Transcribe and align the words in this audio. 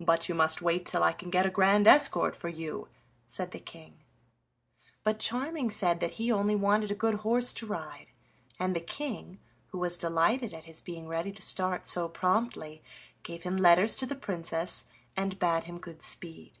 "But 0.00 0.26
you 0.26 0.34
must 0.34 0.62
wait 0.62 0.86
till 0.86 1.02
I 1.02 1.12
can 1.12 1.28
get 1.28 1.44
a 1.44 1.50
grand 1.50 1.86
escort 1.86 2.34
for 2.34 2.48
you," 2.48 2.88
said 3.26 3.50
the 3.50 3.58
King. 3.60 3.98
But 5.04 5.18
Charming 5.18 5.68
said 5.68 6.00
that 6.00 6.12
he 6.12 6.32
only 6.32 6.56
wanted 6.56 6.90
a 6.90 6.94
good 6.94 7.16
horse 7.16 7.52
to 7.52 7.66
ride, 7.66 8.10
and 8.58 8.74
the 8.74 8.80
King, 8.80 9.38
who 9.66 9.78
was 9.78 9.98
delighted 9.98 10.54
at 10.54 10.64
his 10.64 10.80
being 10.80 11.06
ready 11.08 11.30
to 11.32 11.42
start 11.42 11.84
so 11.84 12.08
promptly, 12.08 12.82
gave 13.22 13.42
him 13.42 13.58
letters 13.58 13.96
to 13.96 14.06
the 14.06 14.16
Princess, 14.16 14.86
and 15.14 15.38
bade 15.38 15.64
him 15.64 15.78
good 15.78 16.00
speed. 16.00 16.58